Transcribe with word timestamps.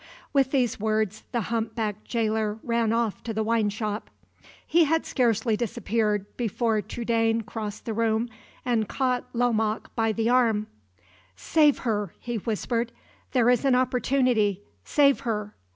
With 0.33 0.49
these 0.49 0.79
words, 0.79 1.25
the 1.31 1.41
humpbacked 1.41 2.05
jailer 2.05 2.57
ran 2.63 2.91
off 2.91 3.21
to 3.21 3.35
the 3.35 3.43
wine 3.43 3.69
shop. 3.69 4.09
He 4.65 4.85
had 4.85 5.05
scarcely 5.05 5.55
disappeared 5.55 6.25
before 6.37 6.81
Trudaine 6.81 7.41
crossed 7.41 7.85
the 7.85 7.93
room, 7.93 8.27
and 8.65 8.89
caught 8.89 9.25
Lomaque 9.31 9.93
by 9.95 10.11
the 10.11 10.27
arm. 10.27 10.65
"Save 11.35 11.77
her," 11.85 12.15
he 12.19 12.37
whispered; 12.37 12.91
"there 13.33 13.51
is 13.51 13.63
an 13.63 13.75
opportunity 13.75 14.63
save 14.83 15.19
her!" 15.19 15.53